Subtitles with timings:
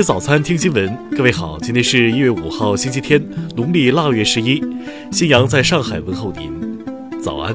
[0.00, 1.10] 吃早餐，听新闻。
[1.10, 3.22] 各位好，今天是一月五号，星期天，
[3.54, 4.58] 农历腊月十一。
[5.12, 7.54] 新阳在上海问候您，早安。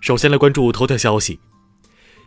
[0.00, 1.38] 首先来关注头条消息，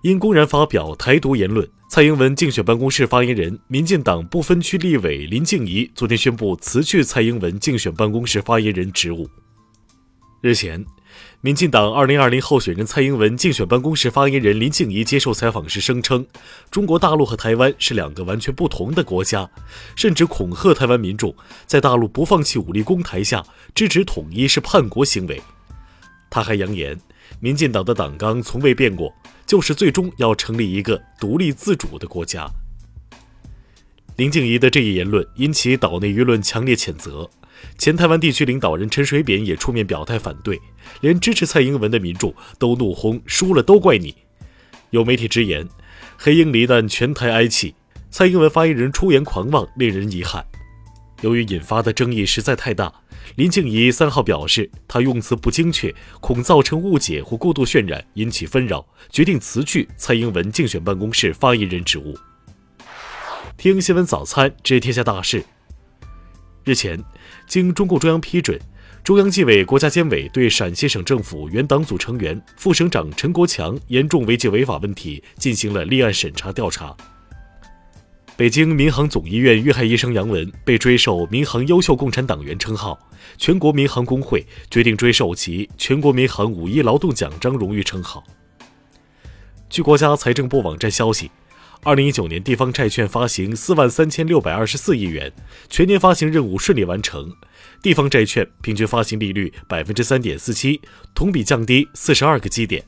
[0.03, 9.29] 因公然发表台独言论，蔡英文竞选办公室发言人、民进党不分区立委林静怡昨天宣布辞去蔡英文竞选办公室发言人职务。
[10.41, 10.83] 日前，
[11.41, 16.25] 民进党2020候选人蔡英文竞选办公室发言人林静怡接受采访时声称，
[16.69, 19.49] 中国大陆和台湾是两个完全不同的国家，
[19.95, 21.35] 甚至恐吓台湾民众，
[21.65, 25.41] 在大陆不放弃武力攻台下支持统一是叛国行为。
[26.29, 26.99] 他还扬言，
[27.39, 29.13] 民进党的党纲从未变过，
[29.45, 32.49] 就是最终要成立一个独立自主的国家。
[34.17, 37.29] 林静怡的这一言论引起岛内舆论强烈谴责。
[37.77, 40.59] 前台湾地区领导人陈水扁也出面表态反对，
[41.01, 44.15] 连支持蔡英文的民众都怒轰：“输了都怪你！”
[44.91, 45.67] 有媒体直言
[46.17, 47.73] ：“黑鹰离弹，全台哀泣。”
[48.11, 50.45] 蔡英文发言人出言狂妄，令人遗憾。
[51.21, 52.93] 由于引发的争议实在太大，
[53.35, 62.17] 林静怡三号表示，他用词不精确，恐造成误解或过度渲染，引起纷扰，决定辞去蔡英文竞选办公室发言人职务。
[63.55, 65.43] 听新闻早餐，知天下大事。
[66.65, 67.01] 日前，
[67.51, 68.57] 经中共中央批准，
[69.03, 76.95] 中央纪委国家监委对陕西省政府原党组成员、副省长陈国强严重违纪违法问题进行了立案审查调查。
[78.37, 82.97] 北京民航总医院遇害医生杨文被追授民航优秀共产党员称号，
[83.37, 88.23] 全国民航工会决定追授其全国民航五一劳动奖章荣誉称号。
[89.69, 91.29] 据国家财政部网站消息。
[91.83, 95.33] 二零一九年地方债券发行四万三千六百二十四亿元，
[95.67, 97.33] 全年发行任务顺利完成，
[97.81, 100.79] 地方债券平均发行利率百分之三点四七，
[101.15, 102.85] 同比降低四十二个基点。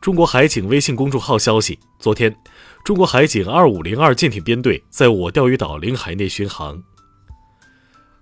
[0.00, 2.34] 中国海警微信公众号消息，昨天，
[2.82, 6.82] 中国海警二五零二舰艇编队在我钓鱼岛领海内巡航。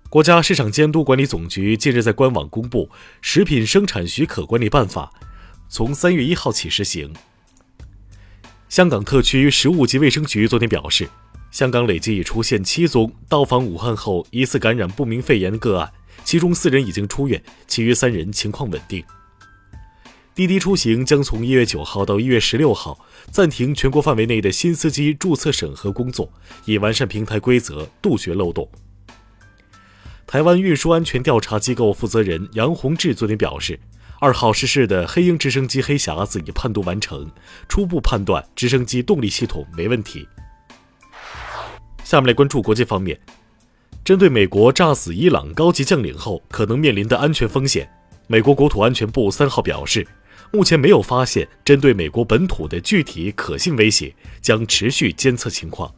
[0.09, 2.87] 国家市场监督管理总局近日在官网公布
[3.21, 5.13] 《食品生产许可管理办法》，
[5.69, 7.13] 从三月一号起实行。
[8.69, 11.09] 香港特区食物及卫生局昨天表示，
[11.49, 15.91] 香港累计已出现七宗到访武汉后疑似感染不明肺炎个案，
[16.23, 19.03] 其中四人已经出院，其余三人情况稳定。
[20.35, 26.31] 滴滴出行将从一月九号到一月十六号暂停全国范围内的新司机注册审核工作，
[26.65, 28.69] 以完善平台规则，杜绝漏洞。
[30.27, 33.79] 台湾运输安全调查机构负责人杨洪志昨天表示。
[34.21, 37.25] 二号失事的黑鹰直升机黑匣子已判读完成，
[37.69, 40.27] 初步判断直升机动力系统没问题。
[42.03, 43.17] 下面来关注国际方面，
[44.03, 47.89] 针对美国炸死伊朗高级将领后可能面临的安全风险，
[48.27, 50.05] 美国国土安全部三号表示，
[50.51, 55.89] 目前没有发现针对美国本土的具体可信威胁，将持续监测情况。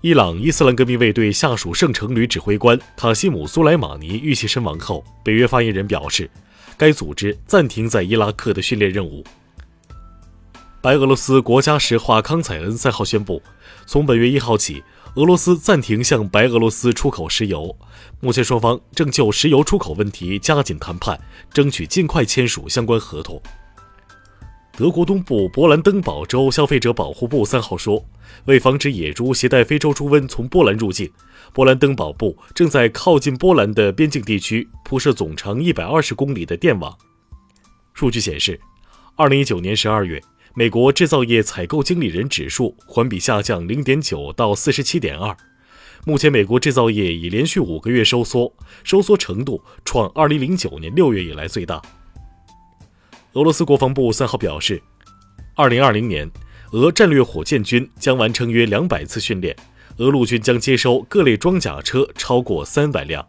[0.00, 6.30] 伊朗伊斯兰革命卫队下属圣城旅指挥官塔西姆·苏莱马尼遇袭身亡后，北约发言人表示。
[6.76, 9.24] 该组织暂停在伊拉克的训练任务。
[10.80, 13.42] 白俄罗斯国家石化康采恩三号宣布，
[13.86, 14.82] 从本月一号起，
[15.14, 17.74] 俄罗斯暂停向白俄罗斯出口石油。
[18.20, 21.18] 目前双方正就石油出口问题加紧谈判，
[21.52, 23.40] 争取尽快签署相关合同。
[24.76, 28.04] 德国东部勃兰登堡州消费者保护部三号说，
[28.46, 31.08] 为防止野猪携带非洲猪瘟从波兰入境，
[31.54, 36.92] 勃兰登堡部正在靠近波兰的边境地区铺设总长一百二十公里的电网。
[37.92, 38.58] 数据显示，
[39.14, 40.20] 二零一九年十二月，
[40.56, 45.36] 美国制造业采购经理人指数环比下降零点九到四十七点二。
[46.04, 48.52] 目前，美国制造业已连续五个月收缩，
[48.82, 51.80] 收缩程度创二零零九年六月以来最大。
[53.34, 54.80] 俄罗斯国防部三号表示，
[55.56, 56.30] 二零二零年，
[56.70, 59.56] 俄战略火箭军将完成约两百次训练，
[59.96, 63.26] 俄陆军将接收各类装甲车超过三百辆。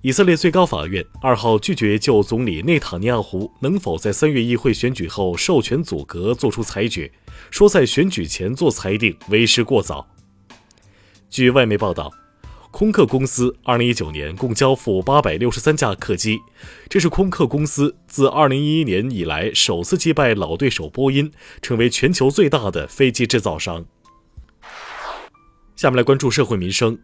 [0.00, 7.10] 以色列最高法院二号拒绝就总理内塔尼亚胡能否在三月议会选举后授权阻隔作出裁决，
[7.50, 10.06] 说在选举前做裁定为时过早。
[11.28, 12.12] 据外媒报道。
[12.70, 16.38] 空客公司2019年共交付863架客机，
[16.88, 21.32] 这是空客公司自2011年以来首次击败老对手波音，
[21.62, 23.86] 成为全球最大的飞机制造商。
[25.74, 26.98] 下面来关注社会民生。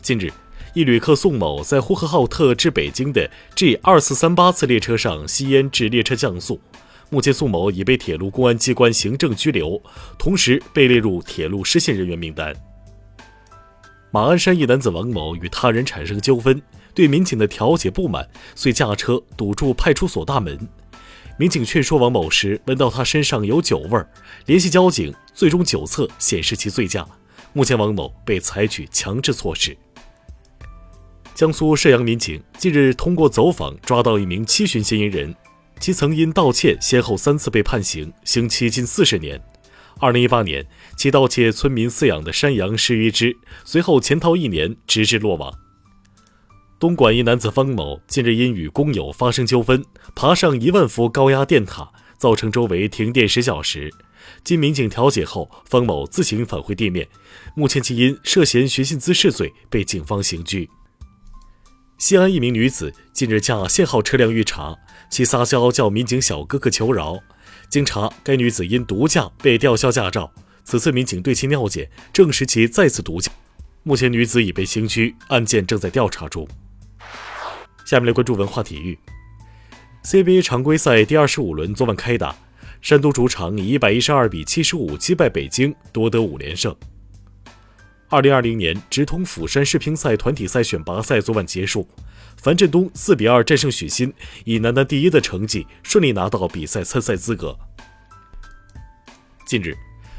[0.00, 0.32] 近日，
[0.74, 6.60] 一旅客宋某在呼和浩特至北京的 G2438 次列车上吸烟致列车降速，
[7.10, 9.80] 目前宋某已被铁路公安机关行政拘留，
[10.18, 12.54] 同时被列入铁路失信人员名单。
[14.12, 16.60] 马鞍山一男子王某与他人产生纠纷，
[16.92, 20.58] 对民警的调解不满，遂驾车堵住派出所大门。
[21.38, 24.08] 民警劝说王某时，闻到他身上有酒味儿，
[24.46, 27.06] 联系交警，最终酒测显示其醉驾。
[27.52, 29.76] 目前王某被采取强制措施。
[31.32, 35.32] 江苏射阳民警近日通过走访抓到一名七旬嫌疑人，
[35.78, 39.40] 其曾因盗窃先后三次被判刑，刑期近四十年。
[40.00, 40.66] 二零一八年，
[40.96, 43.36] 其盗窃村民饲养的山羊十余只，
[43.66, 45.52] 随后潜逃一年，直至落网。
[46.78, 53.90] 东莞一男子方某近日因与工友发生纠纷，爬上一万伏高压电塔，造成周围停电十小时。
[54.42, 57.06] 经民警调解后，方某自行返回地面。
[57.54, 60.66] 目前其因涉嫌寻衅滋事罪被警方刑拘。
[61.98, 64.74] 西安一名女子近日驾限号车辆遇查，
[65.10, 67.18] 其撒娇叫民警小哥哥求饶。
[67.70, 70.32] 经查，该女子因毒驾被吊销驾照。
[70.64, 73.30] 此次民警对其尿检，证实其再次毒驾。
[73.84, 76.46] 目前女子已被刑拘，案件正在调查中。
[77.86, 78.98] 下面来关注文化体育。
[80.02, 82.36] CBA 常规赛第二十五轮昨晚开打，
[82.82, 86.74] 山东主场以一百一十二比七十五击败北京，夺得五连胜。
[88.08, 91.88] 二零二零年直通釜山世乒赛团体赛选拔赛昨晚结束，
[92.42, 94.12] 樊振东四比二战胜许昕，
[94.44, 97.54] 以男单第一的成绩顺利拿到比赛参赛资格。
[99.44, 99.76] 近日，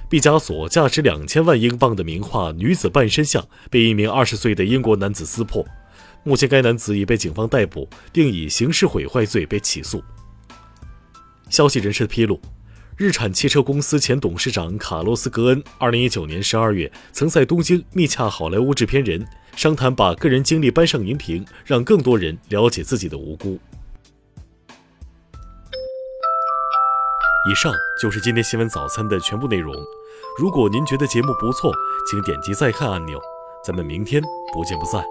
[0.08, 5.66] 毕加索价值两千万英镑的名画女子半身像被一名二十岁的英国男子撕破。
[6.24, 10.04] 目前，该男子已被警方逮捕，并以刑事毁坏罪被起诉。
[11.50, 12.40] 消息人士披露，
[13.02, 19.26] 日产汽车公司前董事长卡洛斯·格恩，二零一九年十二月曾在东京密洽好莱坞制片人，
[19.56, 23.60] 商谈把个人经历搬上荧屏，让更多人了解自己的无辜。
[27.50, 29.74] 以上就是今天新闻早餐的全部内容。
[30.40, 31.74] 如果您觉得节目不错，
[32.08, 33.20] 请点击再看按钮。
[33.66, 34.22] 咱们明天
[34.54, 35.04] 不见不散。